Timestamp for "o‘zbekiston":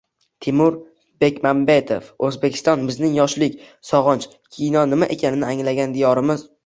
2.29-2.87